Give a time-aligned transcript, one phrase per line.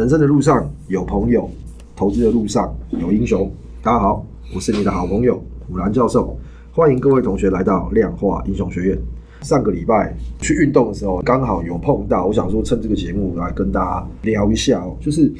[0.00, 1.46] 人生的路上有朋友，
[1.94, 3.52] 投资的路上有英雄。
[3.82, 4.24] 大家好，
[4.54, 5.38] 我是你的好朋友
[5.68, 6.34] 虎兰教授，
[6.72, 8.98] 欢迎各位同学来到量化英雄学院。
[9.42, 15.30] 上个礼拜去运动的时候，刚好有碰到，我想说趁这个节目来跟大家聊一下哦，就是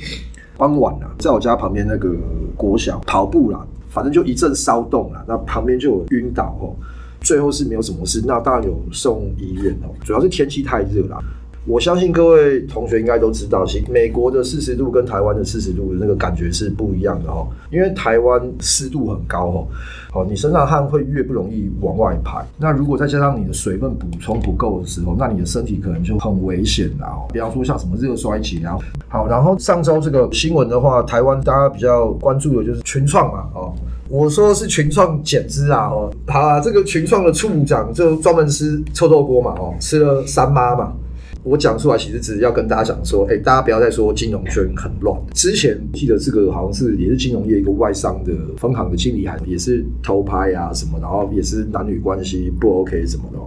[0.58, 2.14] 傍晚啊，在我家旁边那个
[2.54, 6.76] 国小跑步啦，反正就一阵骚动啦，那旁边就有晕倒哦，
[7.22, 11.18] 最后是没有什么事，那当然有送医院哦，主要是天气太热了。
[11.66, 17.46] 我相信各位同学应该都知道，其实美国的四十度跟台湾的四十度的那个感觉是不一样的哦。
[17.70, 19.68] 因为台湾湿度很高哦，
[20.14, 22.42] 哦，你身上汗会越不容易往外排。
[22.56, 27.28] 那如果再加上你的水分补充不够的时候，那你的身体可能就很危险了哦。
[27.30, 28.78] 比方说像什么热衰竭啊。
[29.08, 33.74] 好，然后上周这个新闻的话，台湾大家比较关注的就是群创嘛哦。
[34.08, 40.92] 我说的是群创减资啊哦，好啊，这个群创的处长就专门吃臭豆腐嘛哦，吃了三妈嘛。
[41.42, 45.18] 我讲出来其实只是要跟大家讲说，哎、大家不要再说金融圈很乱。
[45.32, 53.38] 之前记得这个好像是也是金融业一个外商的分行的经理，还也是偷拍啊什么，然后也是男女关系不 OK 什么的。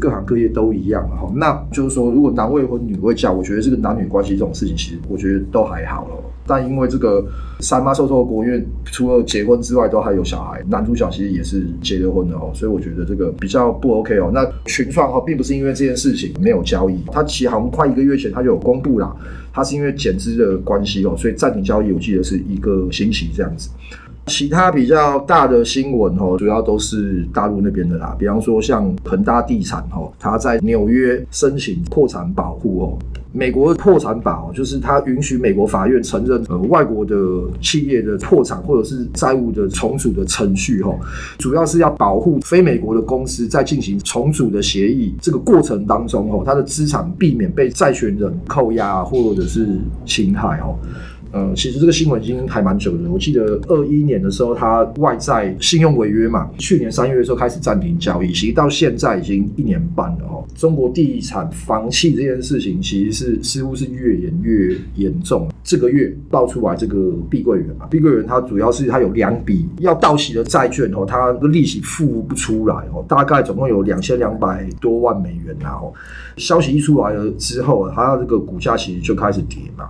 [0.00, 1.30] 各行各业都一样哈。
[1.36, 6.14] 那就是说，如果男未婚女未嫁，我觉得这个男女关系这种事情，其实我觉得都还好了。
[6.46, 7.24] 但因为这个
[7.60, 14.32] 三妈臭臭锅，因为除了结婚之外都还有小孩，男主角其实也是结了婚的哦，所以我觉得这个比较不 OK 哦。
[14.34, 19.14] 那群创哈，并不是因为这件事情没有交易，他其实好像快一个月前他就有公布了，
[19.52, 23.70] 他是因为减资的关系哦，所以暂停交易，我记得是一个星期这样子。
[24.30, 32.98] 其他比较大的新闻哦，主要都是大陆那边的啦，比方说像恒大地产哦，他在纽约申请破产保护哦。
[33.32, 37.14] 美国破产法哦，就是它允许美国法院承认呃外国的
[37.60, 40.92] 企业的破产或者是债务的重组的程序哈，
[41.38, 50.74] 主要是要保护非美国的公司在进行重组的协议这个过程当中哦，它的资产避免被债权人扣押或者是侵害哦。
[51.32, 53.08] 呃，其实这个新闻已经还蛮久的。
[53.08, 60.44] 我记得二一年的时候，它外债信用违约嘛，去年三月的时候开始暂停交易，其实到现在已经一年半了哦。
[60.56, 65.48] 中国地产房企这件事情，其实是似乎是越演越严重。
[65.62, 75.78] 这个月爆出来这个碧桂园嘛，碧桂园它主要是它有两笔要到期的债券哦，它的利息付不出来哦，大概总共有两千两百多万美元啊。
[75.80, 75.92] 哦，
[76.36, 79.88] 消息一出来了之后，它这个股价其实就开始跌嘛。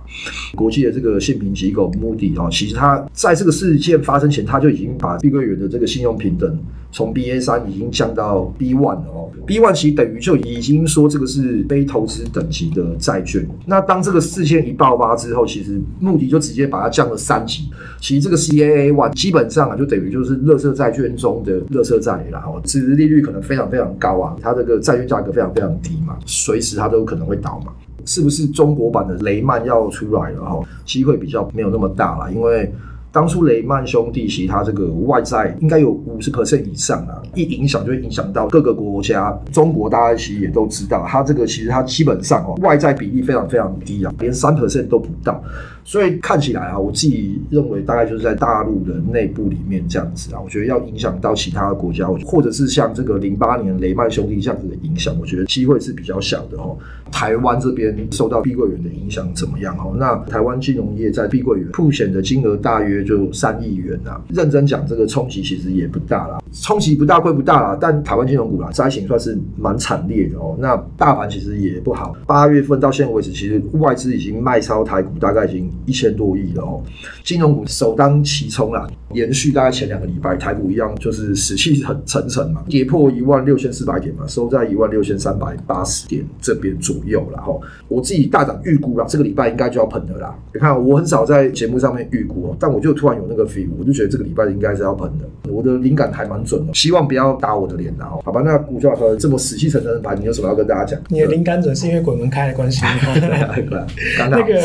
[0.55, 1.19] 国际的这个。
[1.31, 6.59] 信评机构目的啊，其实他在这个事件发生前，他就已经把碧桂园的这个信用评等
[6.91, 9.29] 从 BA 三已经降到 B one 了哦。
[9.45, 13.47] B one 其实等于就已经说这个是非投资等级的债券。
[13.65, 17.69] 那当这个事件一爆发之后，其实目的就直接把它降了三级。
[18.01, 22.61] 其实这个 CAA one 基本上啊，就等于就是垃圾债券中的垃圾债了哦。
[22.65, 27.71] 殖利率可能非常非常高啊，它这个债券价格非常非常低嘛，随时它都有可能会倒嘛。
[28.05, 30.59] 是不是中国版的雷曼要出来了哈？
[30.85, 32.73] 机会比较没有那么大了，因为
[33.11, 39.37] 当初雷曼兄弟其实他这个外债应该有五十 percent 以上啊，一影响就会影响到各个国家。
[39.51, 45.43] 中国大家其实也都知道，它这个其实它基本上哦，外债比例非常非常低啊，连三 percent 都不到。
[45.83, 56.77] 所以看起来啊，我自己认为大概就是在大陆的内部里面这样子啊，我觉得要影响到其他的国家，或者是像这个零八年雷曼兄弟这样子的影响，我觉得机会是比较小的哦。
[57.11, 59.93] 台湾这边受到碧桂园的影响怎么样哦？
[59.97, 70.55] 那台湾金融业在碧桂园付险的金额大约就三亿元啊，认真讲这个冲击其实也不大啦，冲击不大归不大啦，但台湾金融股啦灾情算是蛮惨烈的哦。
[70.59, 75.71] 那大盘其实也不好，八月份到现在为止，其实外资已经卖超台股大概已经。
[75.85, 76.81] 一千多亿了哦，
[77.23, 87.53] 金融股首当其冲啦，延续大概前两个礼拜，台股一样就是死气很沉沉嘛，跌破一万六千四百点嘛，收在一万六千三百八十点这边左右了哈。
[87.87, 90.33] 我自己大胆预估啦，这个礼拜应该就要喷的啦。
[90.53, 95.25] 你看，我很少在节目上面预估哦，但我就突然有那个 feel，我就觉得这个礼拜应该是要喷的。
[95.49, 98.07] 我的灵感还蛮准的，希望不要打我的脸啦。
[98.23, 101.01] 好吧，那股价说这么死气沉沉的盘，你有什么要跟大家讲？
[101.09, 102.85] 你的灵感准是因为鬼门开的关系。
[104.29, 104.61] 那个，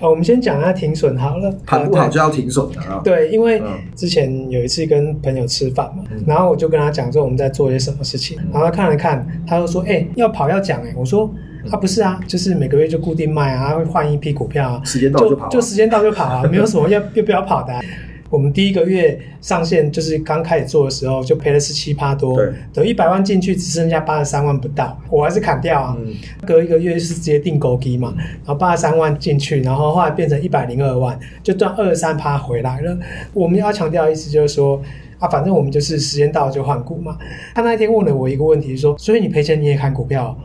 [0.00, 0.58] 呃，我们先讲。
[0.58, 3.00] 下停损好了，盘不好就要停损的啊。
[3.04, 3.62] 对，因为
[3.94, 11.32] 之前有一次跟朋友吃饭嘛，嗯、然后我就跟他讲说我们在做些什么事情，嗯、然后他看了看，他就说：“哎、欸，要跑要讲哎。”我说
[11.70, 17.80] ：“啊，不是啊，就是每个月就固定卖啊，会换一批股票啊，时间到就跑、啊就，就时间到就跑啊，没有什么要要不要跑的、啊。”
[18.30, 25.96] 我们第一个月上线就是刚开始做的时候，就赔了十七趴多，对，等一百万进去只剩下八十三万不到，我还是砍掉啊。
[25.98, 26.12] 嗯、
[26.46, 32.98] 隔一个月是直接定勾机嘛，然后八十三万进去，然后后来变成一百零二万，就赚二十三趴回来了。
[33.32, 34.78] 我们要强调的意思就是说
[35.18, 37.16] 啊，反正我们就是时间到了就换股嘛。
[37.54, 40.38] 他那一天问了我一个问题说，说所以你赔钱你也砍股票，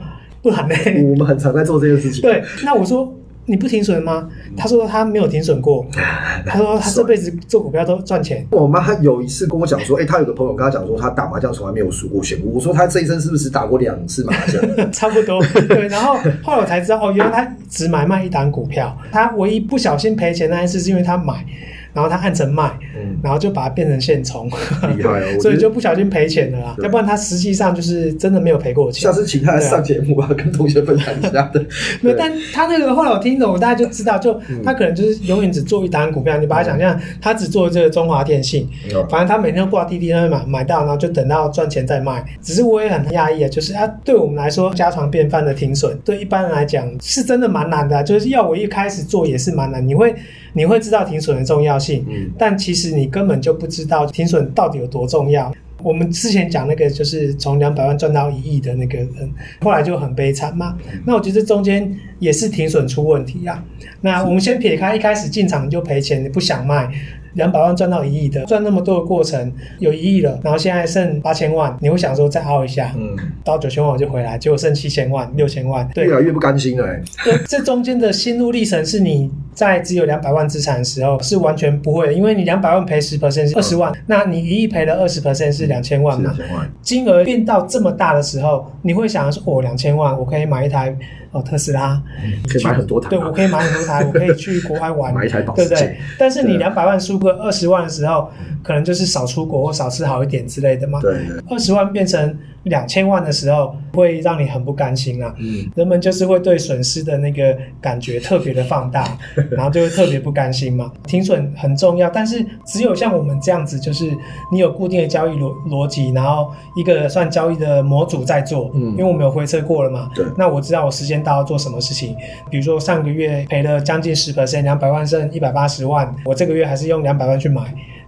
[0.44, 0.76] 不然呢？
[1.10, 2.22] 我们很常在做这件事情。
[2.22, 3.12] 对，那我说。
[3.46, 4.30] 你不停损吗？
[4.56, 5.86] 他说他没有停损过，
[6.48, 8.48] 他说他这辈子做股票都赚钱。
[8.52, 12.40] 我妈有一次跟我讲说，哎、欸，他有个朋友跟他讲说，他打麻将从来没有输过钱。
[12.46, 14.62] 我说他这一生是不是打过两次麻将？
[14.94, 15.44] 差不多。
[15.68, 21.46] 对，然后后来我才知道，哦，原来他只买卖一档股票，他唯一不小心赔钱那一次是因为他买。
[21.94, 25.26] 然后他按成卖，嗯、然后就把它变成现充，厉害哦！
[25.40, 26.76] 所以就不小心赔钱了啦。
[26.82, 29.02] 要不然他实际上就是真的没有赔过钱。
[29.02, 31.64] 下次请他来上节目啊，跟同学分享一下的。
[32.02, 36.38] 没有，但他那个后来我听懂，大家就知道，就他可能就是永远只做一单股票。
[36.38, 42.26] 嗯、你把他想象，他只做这个中华电信，嗯、反正他每天都挂滴滴那边买，买到然后就等到赚钱再卖。
[42.42, 48.04] 只是我也很讶异啊，就是他对我们来说家常便饭的停损，对一般人来讲是真的蛮难的、啊。
[48.04, 50.14] 就是要我一开始做也是蛮难，你会
[50.54, 52.06] 你会知道停损的重要性。
[52.10, 55.54] 嗯，但其实你根本就不知道停损到底有多重要。
[55.82, 59.30] 我们之前讲那个就是从两百万赚到一亿的那个人，
[59.62, 60.78] 后来就很悲惨嘛。
[61.06, 63.62] 那我觉得中间也是停损出问题啊。
[64.00, 66.90] 那我们先撇开一开始进场就赔钱，你不想卖。
[67.34, 76.86] 两百万赚到一亿的，赚那么多的过程有一亿了，然后现在剩八千万，你会想说再熬一下，嗯，到九千万我就回来，结果剩七千万、六千万，对，越来越不甘心了。
[77.26, 86.34] 对，这中间的心路历程是你在只有两百万资产的时候是完全不会的，因为你两百万赔十 percent 是二十万，嗯、那你一亿赔了二十 percent 是两千万嘛，
[86.82, 90.96] 金额变到这么大的时候，你会想说，我，两千万我可以买一台。
[91.34, 93.10] 哦，特斯拉，你可以买很多台。
[93.10, 95.98] 对，我可以买很多台， 我可以去国外玩，买一台保，对不对？
[96.20, 98.30] 但是你两百万输个二十万的时候，
[98.62, 101.02] 可能就是少出国或少吃好一点之类的嘛。
[101.02, 101.12] 对，
[101.50, 105.34] 二十万变成两千万的时候，会让你很不甘心啊。
[105.40, 109.18] 嗯，人们就是会对损失的那个感觉特别的放大，
[109.50, 110.92] 然后就会特别不甘心嘛。
[111.08, 114.12] 停损很重要，但是只有像我们这样子，就是
[114.52, 118.70] 你有固定的交易逻逻辑，然后一个算交易的模组在做。
[118.74, 120.12] 嗯，因为我们有回测过了嘛。
[120.14, 121.24] 对，那我知道我时间。
[121.24, 122.14] 到要做什么事情？
[122.50, 127.62] 比如说上个月赔了将近十 percent，两百万剩一百八十万，我这个月还是用两百万去买。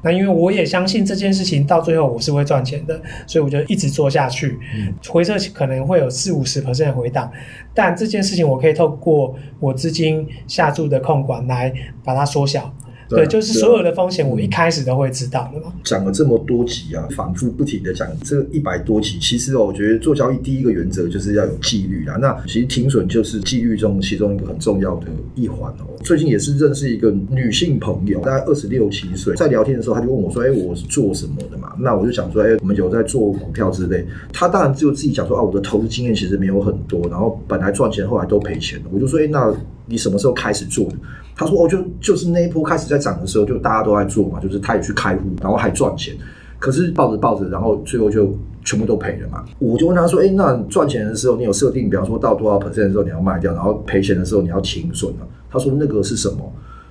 [0.05, 4.59] 那因为我也相信这件事情到最后我是会赚钱的，所以我就一直做下去。
[4.75, 7.31] 嗯，回撤可能会有四五十 percent 的回档，
[7.73, 11.73] 但这件事情我可以透过我资金下注的控管来
[12.03, 12.71] 把它缩小。
[13.09, 15.73] 对，对，就是所有的风险，我一开始都会知道的嘛。
[15.83, 22.17] 讲了这么多集啊，反复不停的讲这一百多集，其实哦，我觉得做交易第一个原则就是要有纪律啊。
[22.19, 25.85] 那其实停损就是纪律中其中一个很重要的一环哦。
[26.03, 39.51] 最近也是认识一个女性朋友，大概二十六七岁，在聊天的时候，她就问我说：“哎，我是做什么的嘛？”那我就想说：“哎，我们有在做股票之类。”她当然就自己讲说：“啊，我的投资经验其实没有很多，然后本来赚钱，后来都赔钱了。”我就说：“哎，那
[39.87, 40.95] 你什么时候开始做的？”
[41.35, 46.15] 他说：“哦，就就是那一波开始在涨的时候，就大家都在做嘛，就是他也去开户，然后还赚钱。
[46.57, 48.33] 可是抱着抱着，然后最后就
[48.63, 49.43] 全部都赔了嘛。
[49.59, 56.37] 我就问他说：‘哎，那赚钱的时候，你有设定，比方说到多少 percent 的时候你要卖掉，然后赔钱的时候你要停损啊？’他说：‘那个是什么？’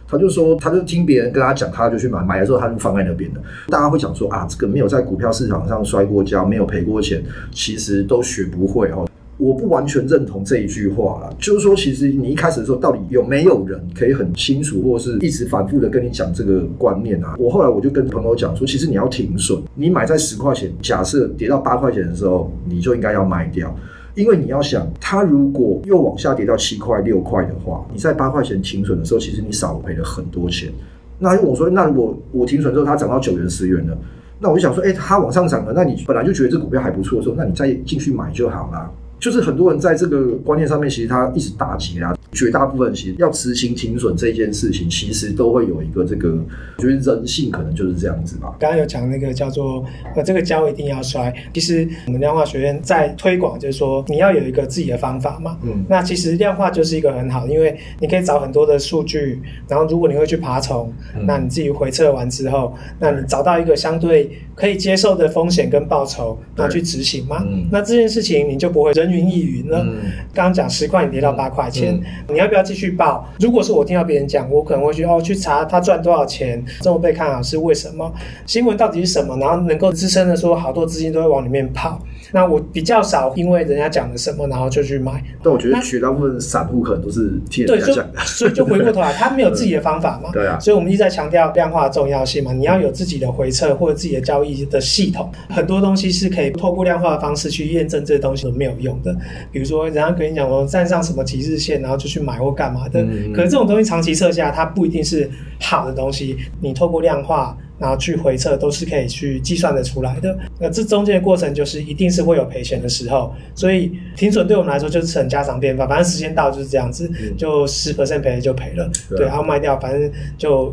[0.06, 3.40] 他就说，他就听别人跟他讲，他就去买，买了之后他就放在那边的。
[3.68, 17.34] 大家会讲说啊，这个没有在股票市场上摔过跤，没有赔过钱，其实都学不会哦。”我不完全认同这一句话啦，就是说，其实你一开始的时候，到底有没有人可以很清楚，或是一直反复的跟你讲这个观念啊？
[17.38, 23.74] 我后来我就跟朋友讲说，其实你要停损，你买在十块钱，假设跌到八块钱的时候，你就应该要卖掉，
[24.14, 30.72] 因为你要想，它如果又往下跌到七块、六块的话，你在八块钱停损的时候，其实你少赔了很多钱。
[31.18, 33.98] 那我说，那如果我停损之后，它涨到九元、十元了，
[34.38, 38.90] 那我就想说，哎，它往上涨了，那你本来就觉得这股票还不错的时候，那你再进去买就好了。
[39.24, 42.14] 就是很多人在这个观念上面，其实他一直打结啊。
[42.34, 46.36] 绝大部分其实要执行停损这件事情，其实都会有一个这个，
[46.76, 48.52] 我觉得人性可能就是这样子吧。
[48.58, 49.84] 刚刚有讲那个叫做
[50.16, 51.32] 呃，这个胶一定要摔。
[51.54, 55.56] 其实我们量化学院在推广，就是说你要有一个自己的方法嘛。
[55.62, 55.86] 嗯。
[55.88, 67.44] 那其实量化就是一个很好，因为你可以找很多的数据，然后如果你会去爬虫，嗯、那你自己回测完之后，那你找到一个相对可以接受的风险跟报酬，然后去执行嘛。
[67.46, 67.68] 嗯。
[67.70, 69.82] 那这件事情你就不会人云亦云了。
[69.84, 70.10] 嗯。
[70.32, 72.00] 刚刚讲十块，你跌到八块钱。
[72.28, 73.28] 你要不要继续报？
[73.38, 78.12] 如果是我听到别人讲，我可能会去哦去查他赚多少钱，这么被看好是为什么？
[78.46, 79.36] 新闻到底是什么？
[79.38, 82.00] 然后能够支撑的说，好多资金都会往里面跑。
[82.32, 85.22] 那我比较少，因为人家讲了什么，然后就去买。
[85.42, 90.30] 但我觉得绝大部分散户可能都是听人家讲的，所以就回过头来，他没有自己的方法嘛。
[90.34, 90.58] 对啊。
[90.58, 92.52] 所以我们一直在强调量化的重要性嘛。
[92.52, 99.14] 你要有自己的回撤或者自己的交易的系统，很多东西是可以透过量化的方式去验证这些东西都没有用的。
[99.52, 103.00] 比如说，人家跟你讲我站上什么几日线，然后就去买或干嘛的。
[103.02, 103.32] 嗯。
[103.32, 105.30] 可是这种东西长期测下，它不一定是
[105.60, 106.36] 好的东西。
[106.60, 107.56] 你透过量化。
[107.76, 110.34] 然后去回测，都是可以去计算的出来的。
[110.60, 120.72] 那这中间的过程就是一定是会有赔钱的时候，所以停损对我们来说就是很家常便饭，反正时间到就是这样子，就十 percent 赔了就赔了，对，然后卖掉，反正就。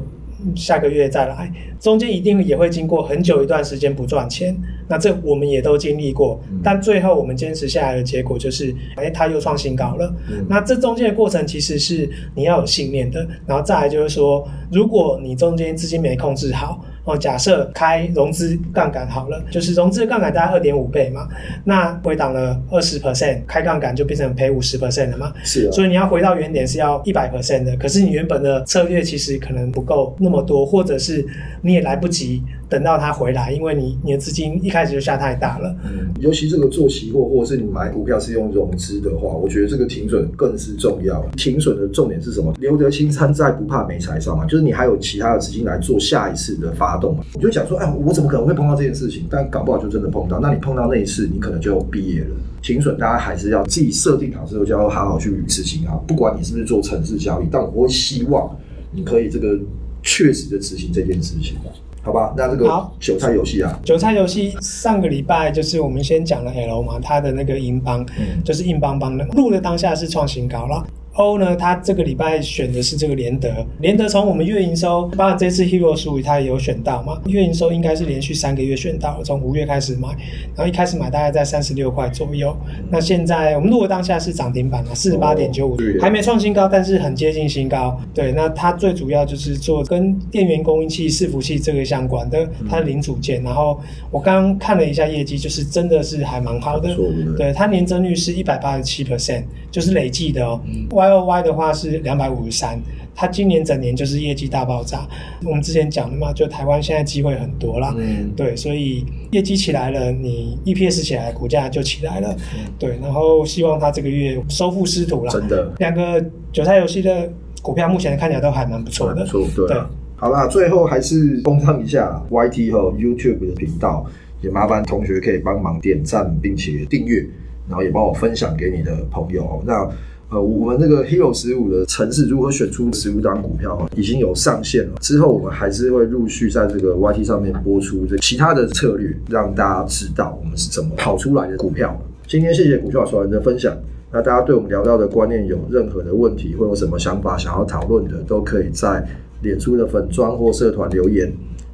[0.55, 4.55] 下个月再来，中间一定也会经过很久一段时间不赚钱，
[4.88, 6.39] 那这我们也都经历过。
[6.63, 10.13] 但最后我们坚持下来的结果就是，哎，它又创新高了。
[10.48, 16.83] 那这中间的过程其实是你要有信念的，然后再来就是说，如果你中间资金没控制好。
[17.03, 21.27] 哦，假设开融资杠杆好了，就是融资杠杆大概二点五倍嘛，
[21.63, 25.34] 那回档了二十 percent，开杠杆就变成赔五十 percent 了嘛。
[25.43, 31.25] 是啊，所以你要回到原点是要一百 percent 的，可是你原本的策略其实可能不够那么多，或者是
[31.62, 32.43] 你也来不及。
[32.70, 35.75] 等到它回来，因为你你的资金一开始就下太大了。
[35.84, 41.22] 嗯，尤其这个做期货，或者是你买股票是用融资的话，我觉得这个停损更是重要。
[41.36, 42.53] 停损的重点是什么？
[42.62, 44.46] 留得青山在，不怕没柴烧嘛。
[44.46, 47.24] 就是你还有其他的资金来做下一次的发动嘛。
[47.33, 49.25] 你就想说，哎，我怎么可能会碰到这件事情？
[49.29, 50.39] 但搞不好就真的碰到。
[50.39, 52.36] 那你碰到那一次，你可能就毕业了。
[52.62, 56.00] 停损，大家还是要自己设定好之后，就要好好去执行啊。
[56.07, 58.55] 不管你是不是做城市交易，但我会希望
[58.91, 59.57] 你可以这个
[60.03, 61.57] 确实的执行这件事情。
[62.03, 62.67] 好吧，那这个
[63.00, 70.83] 韭菜游戏啊，韭菜游戏上个礼拜就是我们先讲了 L 嘛，它的那个英邦，嗯、就是硬邦邦的，录的当下是创新高了。
[71.13, 73.50] O 呢，他这个礼拜选的是这个联德，
[73.80, 77.20] 联德从我们月营收，包括这次 Hero 十五，他也有选到嘛。
[77.25, 80.08] 月营收应该是连续三个月选到，从五月开始买，
[80.56, 82.56] 然后一开始买大概在三十六块左右。
[82.89, 88.00] 那现在我们如果当下是涨停板了，四十八点九五，还没创新高，但是很接近新高。
[88.13, 93.44] 对，那它最主要就是做跟电源供应器、伺服器这个相关的，它的零组件。
[93.44, 93.77] 然后
[94.10, 96.96] 我刚刚看了一下业绩，就是真的是还蛮好的。
[97.38, 100.62] 对，它年增率是一百八十七 percent，就是累计的哦。
[101.01, 102.79] Y O Y 的话是两百五十三，
[103.15, 105.08] 它今年整年就是业绩大爆炸。
[105.43, 113.00] 我们之前讲的嘛，就台湾现在机会很多啦，嗯，对，所以业绩起来了，你 E P S 起来，股价就起来了，嗯，对。
[113.01, 115.74] 然后希望它这个月收复失土了，真的。
[115.79, 117.27] 两个韭菜游戏的
[117.63, 119.77] 股票目前看起来都还蛮不错的，错，对，对。
[120.17, 124.05] 好啦，最后还是工商一下 Y T 和 YouTube 的频道，
[124.41, 127.25] 也麻烦同学可以帮忙点赞并且订阅，
[127.67, 129.63] 然后也帮我分享给你的朋友。
[129.65, 129.89] 那
[130.31, 134.93] 呃，我们这个 Hero 十五的城市如何选出十五档股票已经有上线了。
[135.01, 142.01] 之后我们还是会陆续在这个 YT 上面播出这其他的策略，让大家知道我们是怎么跑出来的股票。
[142.27, 143.77] 今天谢谢股票小人的分享。
[144.09, 149.05] 那大家对我们聊到的观念有任何的问题，或有什么想法想要讨论的，都可以在
[149.41, 151.29] 脸书的粉专或社团留言。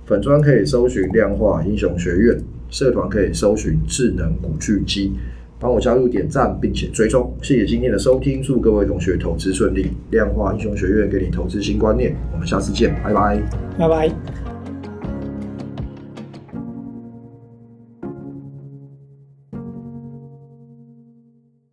[0.07, 2.35] 粉专可以搜寻量化英雄学院，
[2.71, 5.11] 社团可以搜寻智能古巨基。
[5.59, 9.91] 帮我加入点赞，并且追踪，谢谢今天的收听，祝各位同学投资顺利。
[10.11, 13.41] 量化英雄学院给你投资新观念，我们下次见，拜拜，
[13.77, 14.46] 拜拜。